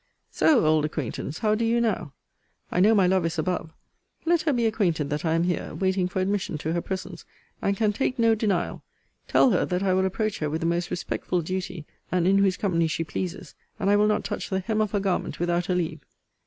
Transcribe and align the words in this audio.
So, 0.31 0.65
old 0.65 0.83
acquaintance, 0.83 1.37
how 1.37 1.53
do 1.53 1.63
you 1.63 1.79
now? 1.79 2.13
I 2.71 2.79
know 2.79 2.95
my 2.95 3.05
love 3.05 3.23
is 3.23 3.37
above. 3.37 3.69
Let 4.25 4.41
her 4.41 4.51
be 4.51 4.65
acquainted 4.65 5.11
that 5.11 5.23
I 5.25 5.35
am 5.35 5.43
here, 5.43 5.75
waiting 5.75 6.07
for 6.07 6.19
admission 6.19 6.57
to 6.57 6.73
her 6.73 6.81
presence, 6.81 7.23
and 7.61 7.77
can 7.77 7.93
take 7.93 8.17
no 8.17 8.33
denial. 8.33 8.81
Tell 9.27 9.51
her, 9.51 9.63
that 9.63 9.83
I 9.83 9.93
will 9.93 10.05
approach 10.07 10.39
her 10.39 10.49
with 10.49 10.61
the 10.61 10.65
most 10.65 10.89
respectful 10.89 11.43
duty, 11.43 11.85
and 12.11 12.27
in 12.27 12.39
whose 12.39 12.57
company 12.57 12.87
she 12.87 13.03
pleases; 13.03 13.53
and 13.79 13.91
I 13.91 13.95
will 13.95 14.07
not 14.07 14.23
touch 14.23 14.49
the 14.49 14.61
hem 14.61 14.81
of 14.81 14.89
her 14.89 14.99
garment, 14.99 15.39
without 15.39 15.67
her 15.67 15.75
leave. 15.75 16.01